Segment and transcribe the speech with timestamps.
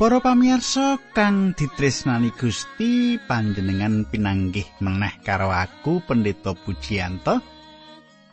[0.00, 7.44] Para pamirsa kang ditresnani Gusti panjenengan pinanggih meneh karo aku Pendeta Pujiyanto.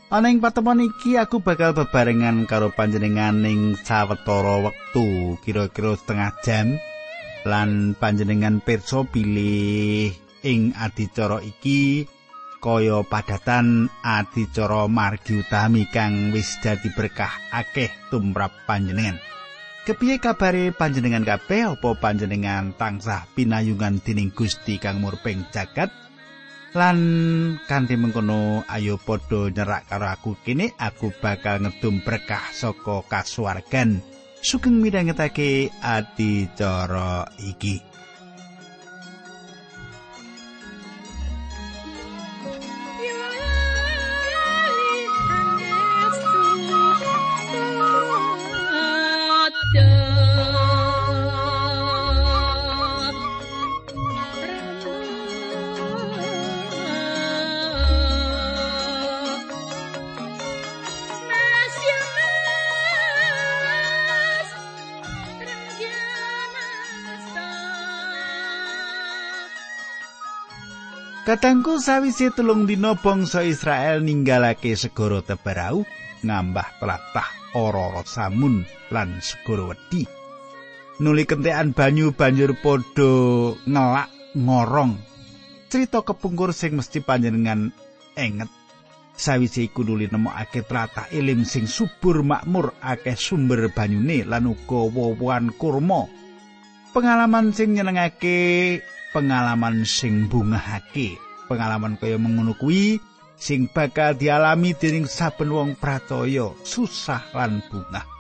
[0.08, 6.80] Ana ing patemon iki aku bakal bebarengan karo panjenengan ing sawetara wektu kira-kira setengah jam
[7.44, 10.16] lan panjenengan pirsa pilih
[10.48, 12.08] ing adicara iki
[12.64, 19.20] kaya padatan adicara margi utami kang wis dadi berkah akeh tumrap panjenengan.
[19.88, 21.80] Kepiye kabare panjenengan kabeh?
[21.80, 25.88] Apa panjenengan tansah pinayungan dening Gusti kang murping jagat?
[26.76, 27.00] Lan
[27.72, 34.04] kanthi mengkono ayo padha nyerak karo aku kene aku bakal ngedum berkah saka kasuwargan.
[34.44, 37.87] Sugeng midhangetake adicara iki
[71.28, 75.84] Katangku sawise telung dina bangsa Israel ninggalake segara Tebarau
[76.24, 80.08] ngambah telatah ora samun lan segara wedi.
[81.04, 83.12] Nuli kentekan banyu banjur padha
[83.60, 84.08] ngelak
[84.40, 84.96] ngorong.
[85.68, 87.76] Cerita kepungkur sing mesti panjenengan
[88.16, 88.48] enget.
[89.12, 95.52] Sawise iku nuli nemokake tlatah elim sing subur makmur akeh sumber banyune lan uga wowoan
[95.60, 96.08] kurma.
[96.96, 98.80] Pengalaman sing nyenengake
[99.16, 103.00] pengalaman sing bungahake pengalaman kaya mengono kuwi
[103.38, 108.18] sing bakal dialami dening saben wong pracaya susah lan bungah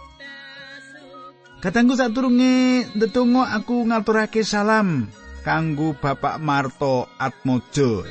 [1.57, 5.09] Katanggu saturunge ndedonga aku ngaturake salam
[5.41, 8.05] kanggo Bapak Marto Atmojo.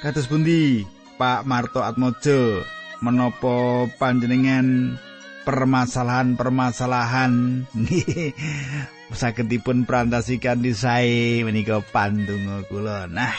[0.00, 0.80] Kados pundi
[1.20, 2.64] Pak Marto Atmojo
[3.04, 4.96] menapa panjenengan
[5.44, 7.32] permasalahan-permasalahan
[9.10, 13.10] saged dipun prantasikan di sae menika pandonga kula.
[13.10, 13.34] Nah,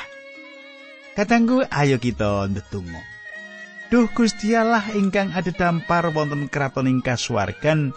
[1.16, 3.02] katanggu ayo kita ndedonga.
[3.92, 7.92] Duh Gusti Allah ingkang adhedhampar wonten kraton ing kasuwargan,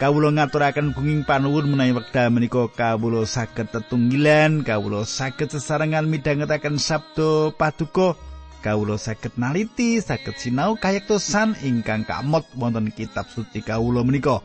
[0.00, 7.52] kawula ngaturaken bunging panuwun menawi wekdal menika kawula saged tetunggilan, kawula saged sesarengan midhangetaken sabda
[7.60, 8.16] paduka,
[8.64, 14.40] kawula saged naliti, saged sinau kayektosan ingkang kamot wonten kitab suci kawula menika.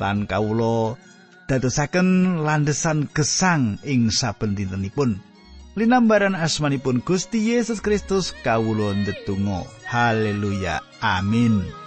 [0.00, 0.96] Lan kawula
[1.46, 5.20] dadosaken landesan gesang ing saben dintenipun.
[5.74, 9.66] Linambaran asmanipun Gusti Yesus Kristus kawula ndedonga.
[9.90, 10.78] Haleluya.
[11.02, 11.83] Amin.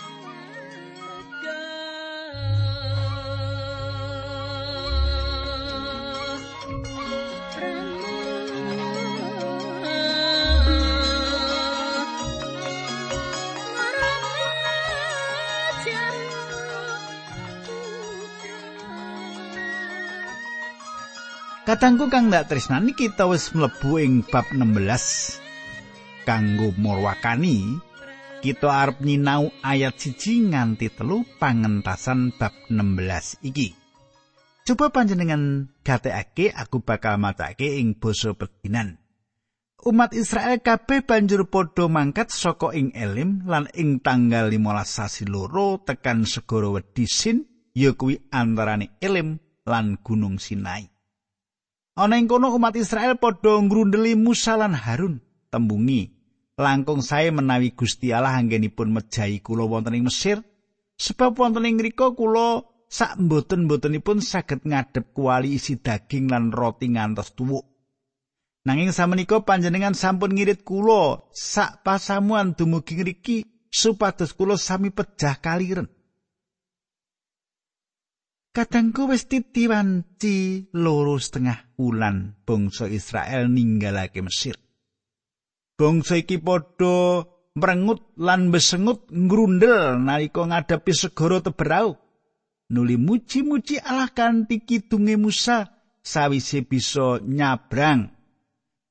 [21.67, 27.75] Katangku kang ndak tresnani kita wis mlebu ing bab 16 kanggo morwakani
[28.39, 33.75] kita arep nyinau ayat siji nganti telu pangentasan bab 16 iki.
[34.63, 39.03] Coba panjenengan gatekake aku bakal macake ing basa pedinan.
[39.83, 45.83] Umat Israel kabeh banjur padha mangkat saka ing Elim lan ing tanggal 15 sasi loro
[45.83, 47.43] tekan segara Wedisin
[47.75, 49.35] ya kuwi antarane Elim
[49.67, 50.95] lan Gunung Sinai.
[51.97, 55.17] Ana ing kono umat Israel padha ngrundeli Musa lan Harun.
[55.49, 56.13] Tembungi.
[56.53, 60.45] Langkung sae menawi Gusti Allah anggenipun mejahi kula wonten ing Mesir.
[60.93, 67.33] Sebab wonten ing mriku kula sak mboten-mbotenipun saged ngadep kuali isi daging lan roti ngantos
[67.33, 67.65] tuwuk.
[68.69, 73.41] Nanging samenika panjenengan sampun ngirit kula sak pasamuan dumugi ngriki
[73.73, 75.89] supados kula sami pejah kaliren
[78.57, 84.57] Kadangku wis titiwanci loro setengah wulan bangsa Israel ninggalake Mesir.
[85.77, 87.21] Bangsa iki padha
[87.53, 92.01] mrengut lan besengut ngrundel nalika ngadepi segara Teberau.
[92.73, 95.69] Nuli muji-muji Allah kanthi kidunge Musa
[96.01, 98.09] sawise bisa nyabrang.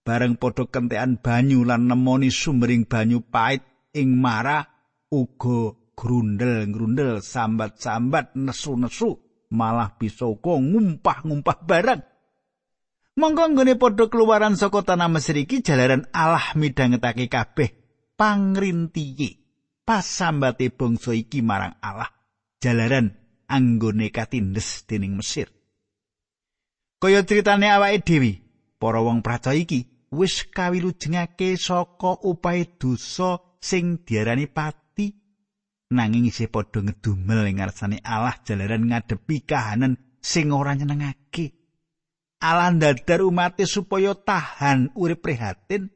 [0.07, 3.67] Bareng padha kentekan banyu lan nemoni sumbering banyu pait
[3.99, 4.63] ing Mara
[5.11, 9.26] uga grundel-grundel sambat-sambat nesu-nesu.
[9.51, 12.03] Malah bisa uga ngumpah-ngumpah barang.
[13.17, 17.73] Monggo nggone padha keluaran saka tanah Mesir iki jalaran Allah midhangetake kabeh
[18.13, 19.41] pangrintiye
[19.89, 22.13] pasambate bangsa iki marang Allah
[22.61, 23.17] jalaran
[23.49, 25.49] anggone katindes dening Mesir.
[27.01, 28.33] Kaya critane awake dhewe,
[28.77, 34.86] para wong percaya iki wis kawilujengake saka upahe dosa sing diarani pati
[35.91, 41.55] nanging isih padha ngedumel ing ngarsane Allah jalaran ngadepi kahanan sing ora nyenengake.
[42.43, 45.89] Allah ndadar umat supaya tahan urip prihatin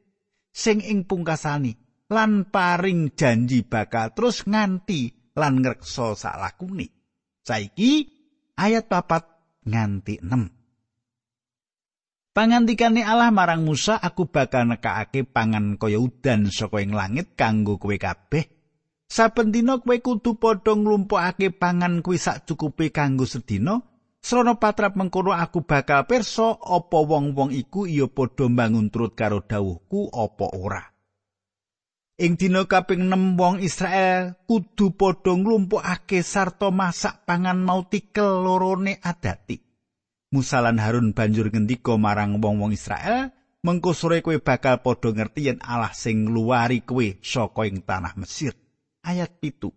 [0.51, 1.77] sing ing pungkasani
[2.11, 6.91] lan paring janji bakal terus nganti lan ngreksa salakune.
[7.45, 8.07] Saiki
[8.57, 9.27] ayat papat
[9.67, 10.61] nganti 6.
[12.31, 17.99] Pangandikane Allah marang Musa, aku bakal nekakake pangan kaya udan saka ing langit kanggo kowe
[17.99, 18.60] kabeh.
[19.11, 23.83] Saben dina kowe kudu padha nglumpukake pangan kuwi sak cukupe kanggo sedina.
[24.23, 30.15] Srana patrap mengkono aku bakal pirsa apa wong-wong iku iya padha mbangun turut karo dawuhku
[30.15, 30.83] apa ora.
[32.21, 39.03] Ing dina kaping 6 wong Israel kudu padha nglumpukake sarta masak pangan mau tikel lorone
[39.03, 39.59] adati.
[40.31, 43.35] Musa lan Harun banjur ngendika marang wong-wong Israel,
[43.67, 48.55] "Mengko sore kowe bakal padha ngerti yen Allah sing ngluwari kowe saka ing tanah Mesir."
[49.00, 49.73] Ayat pitu.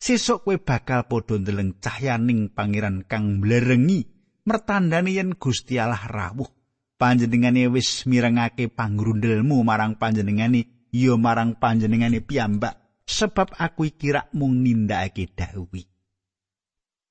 [0.00, 4.08] Sesuk kowe bakal padha ndeleng cahyaning pangeran kang mblerengi,
[4.48, 6.48] mertandani yen Gusti Allah rawuh.
[6.96, 14.60] Panjenengane wis mirengake pangrundelmu marang panjenengane, ya marang panjenengane piyambak, sebab aku iki rak mung
[14.60, 15.84] nindakake dawuh.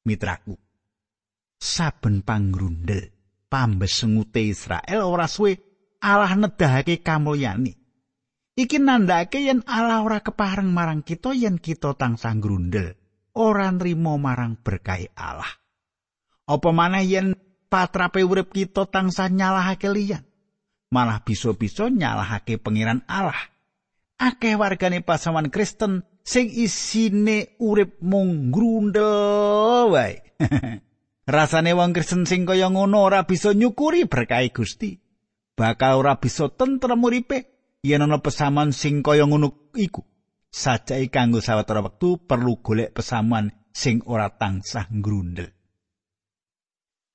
[0.06, 0.58] Mitraku,
[1.58, 3.14] saben pangrundel
[3.50, 5.58] pambesengute Israel ora suwe
[6.00, 7.76] Allah nedahake kamulyane.
[8.60, 12.92] Iki nandhake yen Allah ora kepareng marang kita yen kita tansah grundel,
[13.32, 15.48] ora nrimo marang berkah Allah.
[16.44, 17.40] Apa maneh yen
[17.72, 20.28] patrape urip kita tansah nyalahake liyan,
[20.92, 23.40] malah bisa-bisa nyalahake pangeran Allah.
[24.20, 30.20] Akeh wargane pasaman Kristen sing isine urip mung grundel wae.
[31.32, 35.00] Rasane wong Kristen sing kaya ngono ora bisa nyukuri berkah Gusti.
[35.56, 40.04] Bakal ora bisa tentrem uripe yen ana pesaman sing kaya ngono iku.
[40.50, 45.54] Sajake kanggo sawetara wektu perlu golek pesaman sing ora tansah grundel.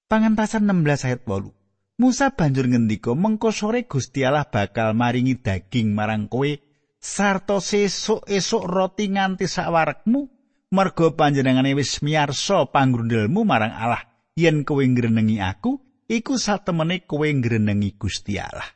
[0.07, 1.51] Pangentasan 16 ayat 8.
[1.99, 6.51] Musa banjur ngendika mengko sore Gusti Allah bakal maringi daging marang kowe
[6.99, 10.21] sarta sesuk esuk roti nganti sawarekmu
[10.75, 14.03] merga panjenengane wis miyarsa panggrundelmu marang Allah
[14.35, 15.79] yen kowe ngrenengi aku
[16.11, 18.67] iku satemene kowe ngrenengi Gusti Allah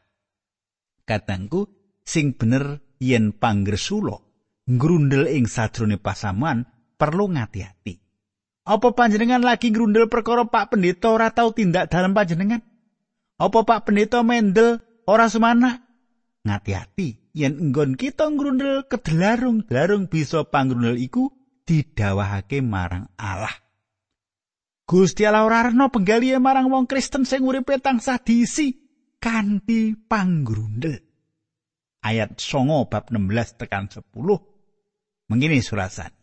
[1.02, 1.77] katangku
[2.08, 4.16] sing bener yen panggresula
[4.64, 6.64] ngrundel ing sajrone pasaman
[6.96, 7.94] perlu ngati-ati
[8.64, 12.64] apa panjenengan lagi ngrundel perkara Pak Pendeta ora tau tindak dalam panjenengan
[13.36, 15.84] apa Pak Pendeta mendel ora semana
[16.48, 21.28] ngati-ati yen enggon kita ngrundel kedelarung-delarung bisa pangrundel iku
[21.68, 23.52] didawahake marang Allah.
[24.88, 28.72] Gusti Allah ora rena penggalihe marang wong Kristen sing uripe tansah diisi
[29.20, 31.07] kanthi panggrundel.
[32.02, 34.02] Ayat 9 bab 16 tekan 10.
[35.28, 36.14] Mengini surasan.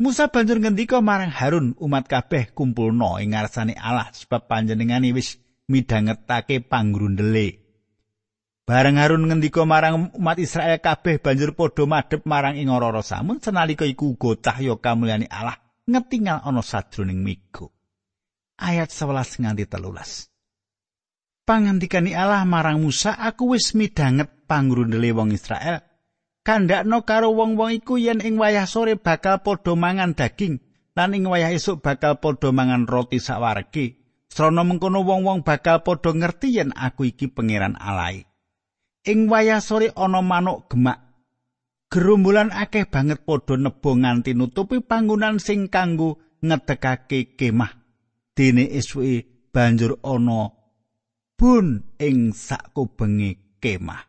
[0.00, 5.36] Musa banjur ngendika marang Harun umat kabeh kumpulno ing ngarsane Allah sebab panjenengane wis
[5.68, 7.60] midhangetake panggrundele.
[8.64, 13.84] Bareng Harun ngendika marang umat Israel kabeh banjur padha madhep marang ing ora samun senalika
[13.84, 17.74] iku uga cahya kamulyane Allah ngetingal ana sajroning migo.
[18.56, 20.29] Ayat 11 nganti 13.
[21.50, 25.82] Pangandikani Allah marang Musa, aku wis midhanget pangrundele wong Israel.
[26.46, 30.62] Kandakno karo wong-wong iku yen ing wayah sore bakal padha mangan daging
[30.94, 33.98] lan ing wayah esuk bakal padha mangan roti sawarege.
[34.30, 38.22] Srana mengkono wong-wong bakal padha ngerti yen aku iki pangeran Allah.
[39.02, 41.02] Ing wayah sore ana manuk gemak.
[41.90, 47.74] Gerombolan akeh banget padha nebo nganti nutupi panggonan sing kanggo ngedekake kemah.
[48.38, 50.59] Dene esuke banjur ana
[51.40, 54.04] bun ing sakubenge kemah.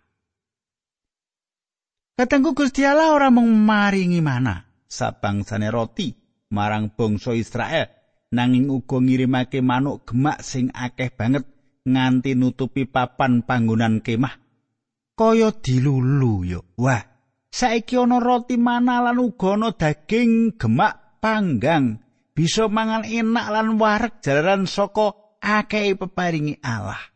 [2.20, 6.12] Katengku Gusti Allah ora mung maringi mana sabangsane roti
[6.52, 7.88] marang bangsa Israel
[8.36, 11.48] nanging uga ngirimake manuk gemak sing akeh banget
[11.88, 14.36] nganti nutupi papan panggonan kemah
[15.16, 16.62] kaya dilulu yo.
[16.82, 17.00] Wah,
[17.48, 22.04] saiki ana roti mana lan uga ana daging gemak panggang.
[22.36, 27.11] Bisa mangan enak lan wareg jalaran saka akeh peparingi Allah.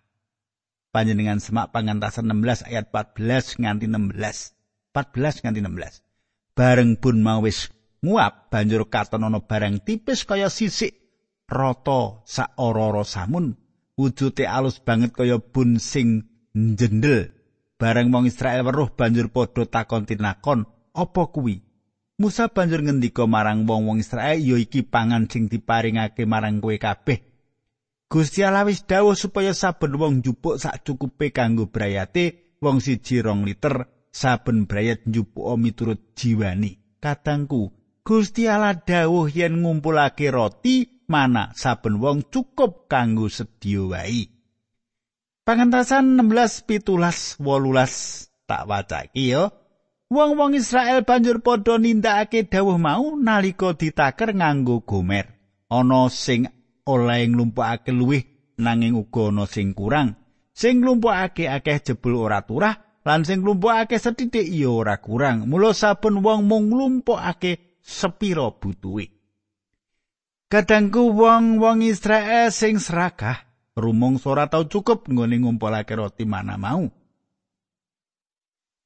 [0.96, 4.96] Panjenengan semak pangantasan 16 ayat 14 nganti 16.
[4.96, 6.56] 14 nganti 16.
[6.56, 7.68] Bareng pun mau wis
[8.00, 10.96] nguap banjur katon ana barang tipis kaya sisik
[11.52, 13.60] rata sak ora samun
[14.00, 17.36] wujude alus banget kaya bun sing njendel
[17.75, 20.64] Bareng wong Israel weruh banjur padha takon tinakon,
[20.96, 21.60] "Apa kuwi?"
[22.16, 27.35] Musa banjur ngendika marang wong-wong Israel, "Ya iki pangan sing diparingake marang kowe kabeh."
[28.06, 33.42] Gusti Allah wis dawuh supaya saben wong njupuk sak cukupe kanggo brayate wong siji rong
[33.42, 37.02] liter saben brayat njupuk miturut jiwani.
[37.02, 37.74] Kadangku,
[38.06, 44.30] Gusti Allah dawuh yen ngumpulake roti mana saben wong cukup kanggo sedya wae.
[45.46, 49.50] Pangentasan 16 pitulas wolulas tak wacake ya.
[50.06, 55.34] Wong-wong Israel banjur padha nindakake dawuh mau nalika ditaker nganggo gomer.
[55.66, 56.46] Ana sing
[56.86, 58.24] oleh nglumpukake luwih
[58.62, 60.15] nanging uga ana sing kurang.
[60.56, 65.50] Sing nglumpukake akeh jebul ora turah lan sing nglumpukake sethithik ya ora kurang.
[65.50, 69.12] Mula saben wong mung nglumpukake sepira butuhe.
[70.46, 73.44] Kadangku wong-wong Israel sing serakah
[73.75, 76.86] rumong ora tau cukup nggone ngumpulake roti mana mau.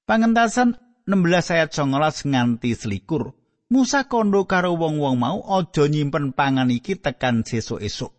[0.08, 0.74] Pangentasan
[1.06, 3.39] 16 ayat 19 nganti selikur.
[3.70, 8.10] Musa kondo karo wong-wong mau aja nyimpen pangan iki tekan sesuk-esuk.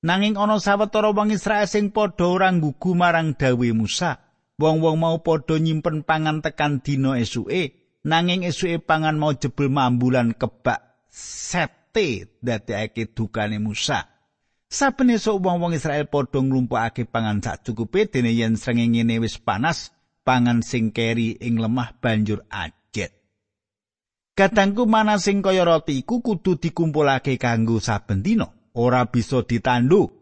[0.00, 4.16] Nanging ana sawetara wong Israel sing padha ora nggugu marang dawe Musa.
[4.56, 7.76] Wong-wong mau padha nyimpen pangan tekan dina esuke,
[8.08, 14.08] nanging esuke pangan mau jebul mambulan kebak sete dadekake dukane Musa.
[14.72, 19.92] Saben esuk wong-wong Israel padha nglumpukake pangan sak cukupe dene yen srengenge wis panas,
[20.24, 22.77] pangan sing keri ing lemah banjur ajet.
[24.38, 28.46] Katangku mana sing kaya roti iku kudu dikumpulake kanggo saben dina,
[28.78, 30.14] ora bisa ditandu.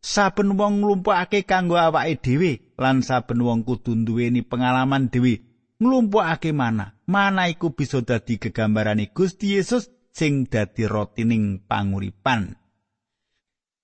[0.00, 5.44] Saben wong nglumpukake kanggo awake dhewe lan saben wong kudu duweni pengalaman dhewe
[5.84, 6.96] nglumpukake mana.
[7.04, 12.56] Mana iku bisa dadi gegambarane Gusti Yesus sing dadi rotining panguripan.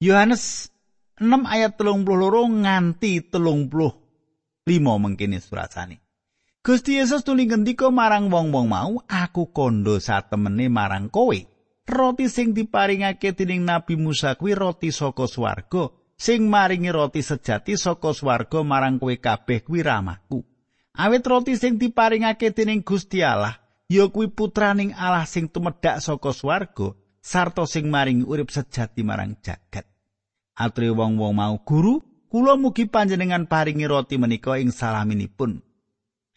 [0.00, 0.72] Yohanes
[1.20, 2.08] 6 ayat 32
[2.64, 4.64] nganti 35
[4.96, 6.03] mengkene surasane.
[6.64, 11.36] Gusti Yesus tuli ngendika marang wong-wong mau, aku kondo satemene marang kowe.
[11.84, 18.16] Roti sing diparingake dening Nabi Musa kuwi roti saka swarga, sing maringi roti sejati saka
[18.16, 20.40] swarga marang kowe kabeh kuwi ramahku.
[20.96, 26.96] Awit roti sing diparingake dening Gusti Allah, ya kuwi putraning Allah sing tumedhak saka swarga,
[27.20, 29.84] sarta sing maringi urip sejati marang jagat.
[30.56, 32.00] Atri wong-wong mau guru,
[32.32, 35.73] kula mugi panjenengan paringi roti menika ing salaminipun.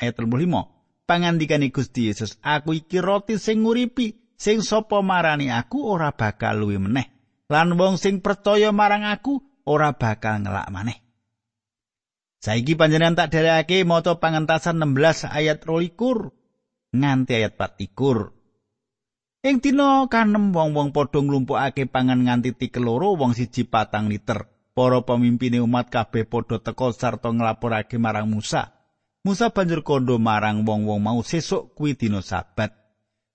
[0.02, 6.14] Ayat 35 pangandikane Gusti Yesus aku iki roti sing nguripi sing sapa marani aku ora
[6.14, 7.08] bakal luwi meneh
[7.50, 11.08] lan wong sing percaya marang aku ora bakal ngelak maneh
[12.38, 16.30] Saiki panjenengan tak derekake maca pangentasan 16 ayat 22
[16.94, 19.42] nganti ayat 24.
[19.42, 24.46] Ing dina kanem wong-wong padha nglumpukake pangan nganti tikeloro wong siji patang liter.
[24.78, 28.77] Para pemimpin umat kabeh padha teka sarta nglapurake marang Musa.
[29.28, 32.72] Musa banjur kondo marang wong-wong mau sesuk kuwi dina sabat.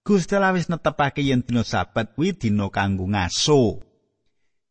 [0.01, 3.85] Gusti Allah wis netepake yen dina sabat kuwi dina kanggo ngaso.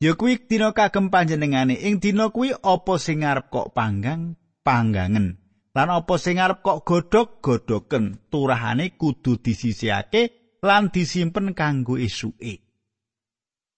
[0.02, 4.34] Ya kuwi dina kagem panjenengane ing dina kuwi apa sing arep kok panggang
[4.66, 5.38] panggangen
[5.78, 12.66] lan apa sing arep kok godhog godhoken turahane kudu disisihake lan disimpen kanggo esuke.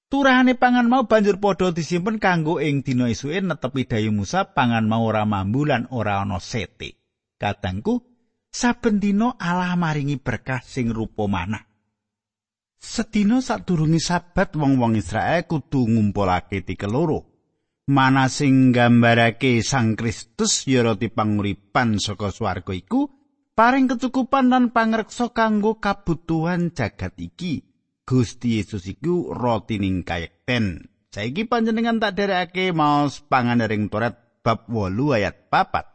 [0.07, 5.03] Turahane pangan mau banjur padha disimpen kanggo ing dina esuke netepi dayu Musa pangan mau
[5.03, 7.02] ora mambu lan ora ana sete.
[7.43, 7.99] Kadangku,
[8.47, 11.59] saben dina Allah maringi berkah sing rupa manah.
[12.79, 17.27] Sedina sadurunge sabat wong-wong Israel kudu ngumpulake tikeloro.
[17.91, 23.11] Mana sing gambarake Sang Kristus ya roti panguripan saka swarga iku
[23.59, 27.67] paring kecukupan lan pangreksa kanggo kabutuhan jagat iki.
[28.07, 30.91] Gusti Yesus iku roti ning kayekten.
[31.11, 35.92] Saiki panjenengan tak derekake maos pangandaring Toret bab 8 ayat 4.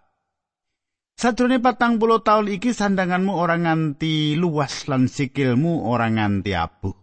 [1.18, 6.94] Sadurunge patang puluh tahun iki sandanganmu ora nganti luas lan sikilmu ora nganti abuh.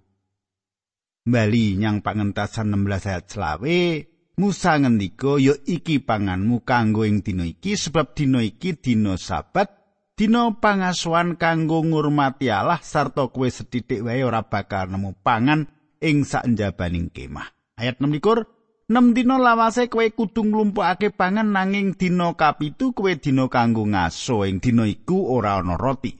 [1.28, 3.80] Bali nyang pangentasan 16 ayat selawe,
[4.40, 9.68] Musa ngendika ya iki panganmu kanggo ing dina iki sebab dina iki dina sabat,
[10.16, 15.68] dina pangasuhan kanggo ngurmati Allah sarta kowe sethithik wae ora bakal nemu pangan
[16.00, 17.52] ing sakjabaning kemah.
[17.76, 18.24] Ayat 6
[18.86, 24.62] Nem dina lawase kowe kudu nglumpukake pangan nanging dina kapitu kowe dina kanggo ngaso ing
[24.62, 26.14] dina iku ora ana roti.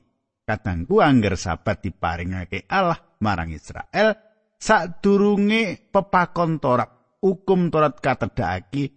[0.46, 4.18] Kadangku angger sabat diparingake Allah marang Israel
[4.58, 8.90] sadurunge pepakon Torat, hukum Torat katedhaki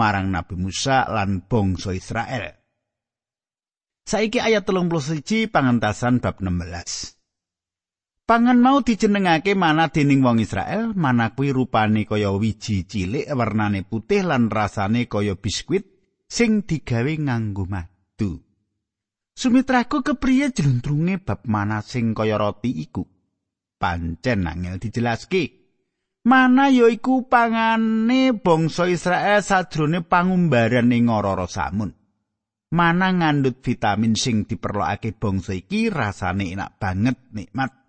[0.00, 2.56] marang Nabi Musa lan bangsa Israel.
[4.08, 7.19] Saiki ayat 31 pangentasan bab 16.
[8.30, 14.22] Pangan mau dijenengake mana dening wong Israel, mana kuwi rupane kaya wiji cilik warnane putih
[14.22, 15.82] lan rasane kaya biskuit
[16.30, 18.38] sing digawe nganggo madu.
[19.34, 23.02] Sumitraku kepriye jluntrunge bab mana sing kaya roti iku?
[23.74, 25.42] Pancen angel dijelaske.
[26.30, 31.90] Mana yaiku pangane bangsa Israel sadrone pangumbaran ing ora samun.
[32.78, 37.79] Mana ngandut vitamin sing diperlokake bangsa iki rasane enak banget nikmat.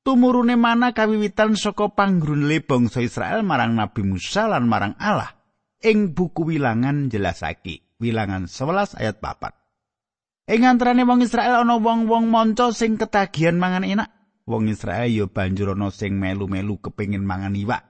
[0.00, 5.36] Tumurune mana kawiwitan saka panggrunle bangsa Israel marang Nabi Musa lan marang Allah.
[5.80, 10.52] Ing buku wilangan jelasake, wilangan 11 ayat 4.
[10.56, 14.20] Ing antarane wong Israel ana wong-wong manca sing ketagihan mangan enak.
[14.50, 17.86] wong Israel ya banjur ana sing melu-melu kepengin mangan iwak.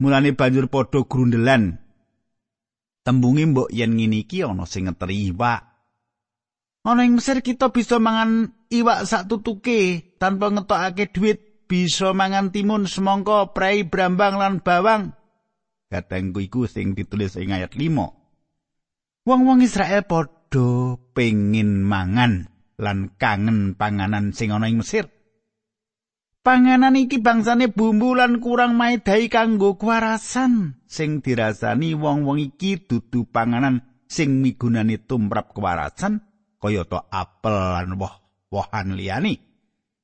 [0.00, 1.76] Mulane banjur padha grundelan.
[3.04, 5.60] Tembunge mbok yen ngene iki ana sing ngeteri iwak.
[6.88, 12.88] Ana ing Mesir kita bisa mangan iwak sak tutuke tanpa ngetokake dhuwit, bisa mangan timun
[12.88, 15.12] semangka, prei, brambang lan bawang.
[15.92, 19.28] Katengku iku sing ditulis ing ayat 5.
[19.28, 22.48] Wong-wong Israel padha pengin mangan
[22.80, 25.06] lan kangen panganan sing ana ing Mesir.
[26.42, 30.82] Panganan iki bangsane bumbu lan kurang maedhai kanggo kewarasan.
[30.90, 36.18] Sing dirasani wong-wong iki dudu panganan sing migunani tumrap kewarasan
[36.58, 36.82] kaya
[37.14, 37.94] apel lan
[38.52, 39.40] woh-wohan liyane.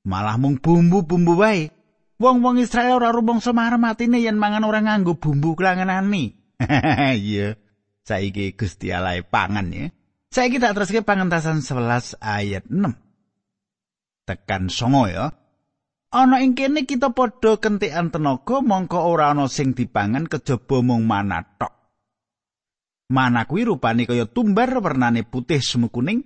[0.08, 1.68] Malah mung bumbu-bumbu wae.
[2.16, 6.34] Wong-wong Israel ora rumangsa marmatine yen mangan ora nganggo bumbu klangenane.
[7.28, 7.54] Iya.
[8.02, 9.92] Saiki Gusti Allah pangan ya.
[10.32, 12.96] Saiki tak teruske pangentasan 11 ayat 6.
[14.24, 15.30] Tekan songo ya.
[16.08, 21.44] ana ing kene kita padha kentekan tenaga mongko ora ana sing dipangan kejaba mung mana
[21.44, 21.72] tok.
[23.12, 26.24] Mana kuwi rupane kaya tumbar wernane putih semu kuning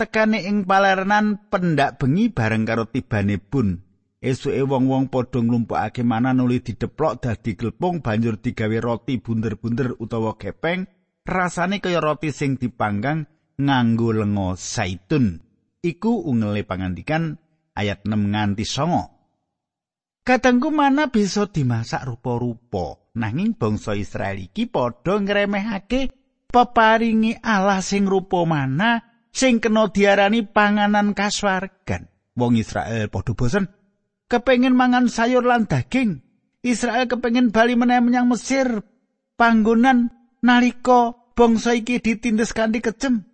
[0.00, 3.84] tekane ing palerenan pendak bengi bareng karo tibane bun.
[4.20, 10.88] Esuke wong-wong padha nglumpukake mana nuli dideplok dadi glepung banjur digawe roti bunder-bunder utawa gepeng
[11.24, 13.28] rasane kaya roti sing dipanggang
[13.60, 15.40] nganggo lenga zaitun.
[15.80, 17.36] Iku ungele pangandikan
[17.76, 19.04] ayat 6 nganti songo.
[20.20, 26.12] Kadangku mana bisa dimasak rupa-rupa, nanging bangsa Israel iki padha ngremehake
[26.52, 32.10] peparingi Allah sing rupa mana sing kena diarani panganan kaswargan.
[32.38, 33.70] Wong Israel padha bosen
[34.30, 36.22] kepengin mangan sayur lan daging.
[36.60, 38.84] Israel kepengin bali meneh menyang Mesir
[39.34, 40.12] panggonan
[40.44, 43.26] nalika bangsa iki ditindes kanthi kejem.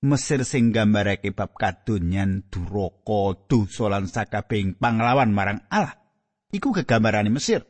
[0.00, 5.96] Mesir sing gambarake bab kadonyan duraka dosa lan sakabehing panglawan marang Allah
[6.52, 7.64] iku kegambarane Mesir.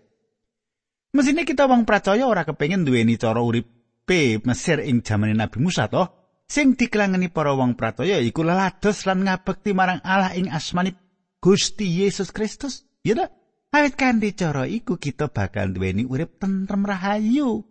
[1.10, 6.19] Mesine kita wong percaya ora kepengin duweni cara uripe Mesir ing jaman Nabi Musa toh
[6.50, 10.98] sing dikelangeni para wong percaya iku lelados lan ngabekti marang Allah ing asmani
[11.38, 12.82] Gusti Yesus Kristus.
[13.06, 13.30] Ya ta?
[13.70, 17.62] Awit kanthi cara iku kita bakal duweni urip tentrem rahayu.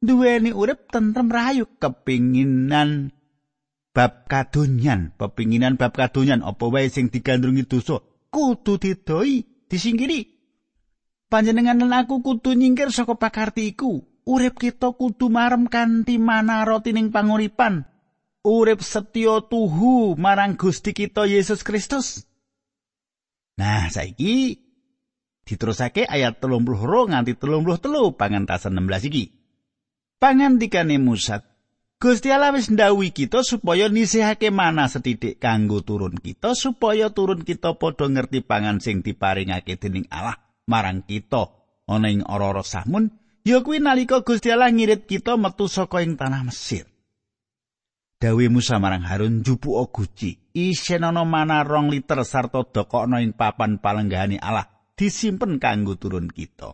[0.00, 3.12] Duweni urip tentrem rahayu kepinginan
[3.92, 8.00] bab kadonyan, pepinginan bab kadonyan apa wae sing digandrungi dosa
[8.32, 10.32] kudu didoi, disingkiri.
[11.28, 14.00] Panjenengan lan aku kudu nyingkir saka pakarti iku.
[14.24, 17.91] Urip kita kudu marem kanthi manaroti ning panguripan.
[18.42, 22.26] Urip setya tuhu marang Gusti kita Yesus Kristus.
[23.54, 24.58] Nah, saiki
[25.46, 29.24] diterusake ayat 32 nganti 33 pangantasan 16 iki.
[30.18, 31.42] Pangandikane Musa
[32.02, 37.78] Gusti Allah wis ndhawuhi kita supaya nisihake mana setitik kanggo turun kita supaya turun kita
[37.78, 40.34] padha ngerti pangan sing diparingake dening Allah
[40.66, 41.54] marang kita
[41.86, 43.14] ana ing ora-ora samun
[43.46, 46.90] ya kuwi nalika Gusti Allah ngirit kita metu saka ing tanah Mesir.
[48.22, 53.82] Dawe Musa marang Harun njupuk guci isen ana mana rong liter sarta dokokno ing papan
[53.82, 54.62] palenggahane Allah
[54.94, 56.70] disimpen kanggo turun kita.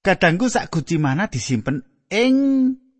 [0.00, 2.36] Kadangku sak guci mana disimpen ing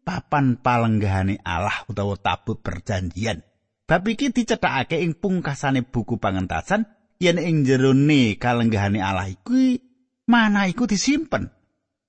[0.04, 3.40] papan palenggahane Allah utawa tabut perjanjian.
[3.88, 6.84] Bab iki dicethakake ing pungkasane buku pangentasan
[7.16, 9.80] yen ing jerone kalenggahane Allah iku
[10.28, 11.48] mana iku disimpen.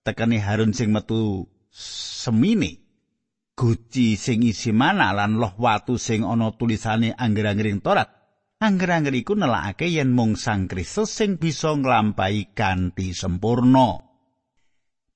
[0.04, 2.87] Tekane Harun sing metu semine.
[3.58, 8.06] Guci sing isi mana lan loh watu sing ana tulisane angger-anggering Torat.
[8.62, 13.98] Angger-angger iku nelakake yen mung Sang Kristus sing bisa nglampahi kanthi sempurna.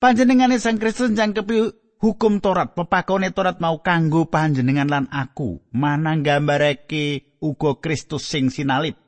[0.02, 1.70] Panjenengane Sang Kristus jangkepi
[2.02, 8.98] hukum Torat pepakone Torat mau kanggo panjenengan lan aku mana gambarake uga Kristus sing sinalip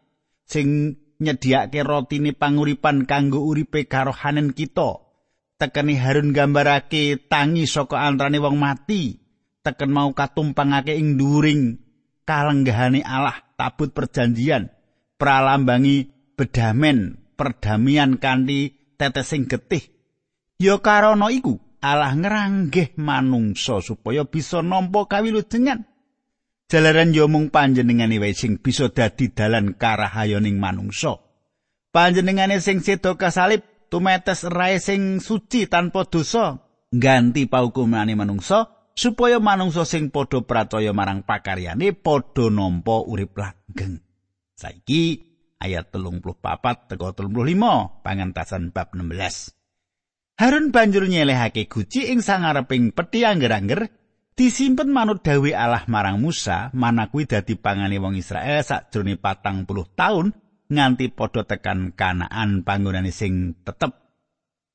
[0.47, 5.03] sing nyediake rotine panguripan kanggo uripe karohanen kita
[5.59, 9.24] tekeni Harun gambarake tangi saka antarane wong mati
[9.65, 11.81] teken mau katumpangake ing dhuring
[12.29, 14.69] kalenggahane Allah tabut perjanjian
[15.17, 19.89] pralambangi bedamen perdamaian kanthi tetesing getih
[20.61, 25.85] ya karana iku Allah ngranggeh manungsa supaya bisa nampa kawilujengan.
[26.65, 31.21] Jalaran yo mung panjenengane wae sing bisa dadi dalan karahayoning manungsa.
[31.93, 33.61] Panjenengane sing sedo kasalib
[33.93, 36.57] tumetes rae sing suci tanpa dosa
[36.89, 43.99] ganti paukumane manungsa supaya manungsa sing padha pracaya marang pakaryane padha nampa urip langgeng
[44.55, 45.19] saiki
[45.59, 53.87] ayat 34 teko 35 pangentasan bab 16 Harun banjur nyelehake guci ing sangareping peti angger-angger
[54.35, 59.87] disimpen manut dawe Allah marang Musa mana kuwi dadi pangane wong Israel sakjroning patang puluh
[59.95, 60.35] tahun
[60.71, 64.04] nganti padha tekan kanaan panggonane sing tetep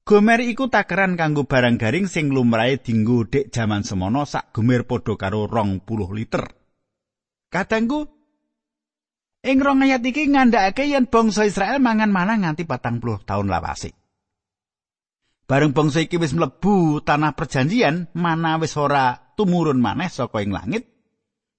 [0.09, 5.13] Gomer iku takeran kanggo barang garing sing lumrahe dinggo dek jaman semono sak gomer padha
[5.13, 6.49] karo rong puluh liter.
[7.53, 8.09] Kadangku,
[9.45, 13.53] ing rong ayat iki ngandhakake yen bangsa Israel mangan mana nganti patang puluh tahun.
[15.45, 20.89] Bareng bangsa iki wis mlebu tanah perjanjian, mana wis ora tumurun maneh saka ing langit.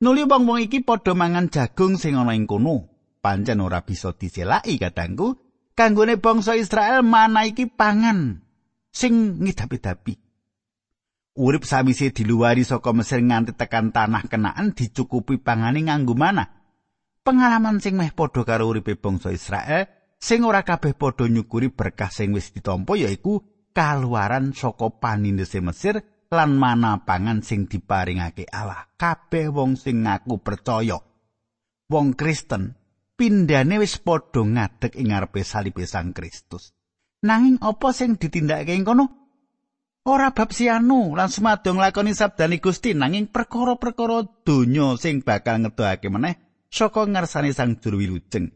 [0.02, 2.90] Nuli wong-wong iki padha mangan jagung sing ana ing kono.
[3.22, 5.38] Pancen ora bisa diselaki kadangku,
[5.78, 8.39] kanggone bangsa Israel mana iki pangan
[8.90, 10.14] sing ngidapi-dapi.
[11.40, 16.44] Urip sawise diluwari saka Mesir nganti tekan tanah kenaan dicukupi pangane nganggo mana.
[17.22, 19.86] Pengalaman sing meh padha karo uripe bangsa Israel
[20.18, 23.40] sing ora kabeh padha nyukuri berkah sing wis ditampa yaiku
[23.72, 30.98] kaluaran saka panindese Mesir lan mana pangan sing diparingake Allah kabeh wong sing ngaku percaya
[31.90, 32.74] wong Kristen
[33.14, 36.74] pindhane wis padha ngadeg ing ngarepe salibe Sang Kristus
[37.24, 39.06] nanging apa sing ditindakake ing kono?
[40.08, 46.40] Ora bab sianu lan sumadong lakoni sabdane Gusti nanging perkara-perkara donya sing bakal ngedohake meneh
[46.72, 48.48] saka ngarsane Sang Juru Wilujeng.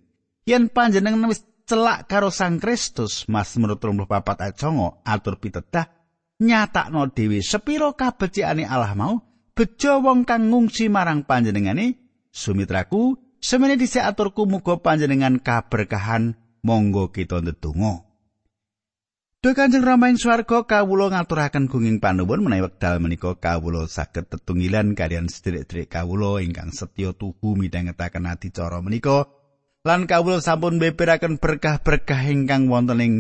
[0.49, 5.87] Yen panjenengan wis celak karo Sang Kristus Mazmur 34 ayat 9 atur pitedah
[6.41, 9.21] nyatakno dhewe sepiro kabecikane Allah mau
[9.53, 12.01] bejo wong kang ngungsi marang panjenengane
[12.33, 18.14] sumitraku semene dhisik aturku muga panjenengan kaberkahan monggo kita ndedonga
[19.45, 24.97] Duh Kanjeng Rama ing swarga kawula ngaturaken gunging panuwun menawi wekdal menika kawula saged tetunggilan
[24.97, 29.29] kalian sedherek-sedherek kawula ingkang setya tuhu midhangetaken adicara menika
[29.85, 33.13] lan kawula sampun beberaken berkah-berkah ingkang wonten ing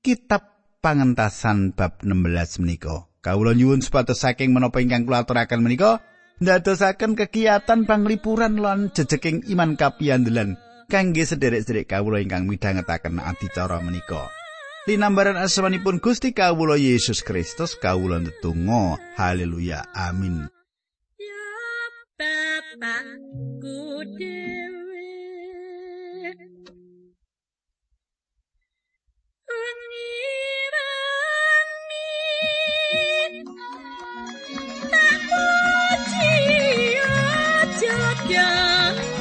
[0.00, 3.12] kitab pangentasan bab 16 menika.
[3.20, 6.00] Kawula nyuwun supados saking menapa ingkang kula aturaken menika
[6.40, 10.56] ndadosaken kegiatan panglipuran lan jejeking iman kapiyandelan
[10.88, 14.32] kangge sederek-sederek kawula ingkang midhangetaken adicara menika.
[14.82, 20.50] Linambaran asmanipun Gusti kawula Yesus Kristus kawula ndedonga haleluya amin.
[21.18, 23.02] Ya
[38.28, 39.11] Yeah.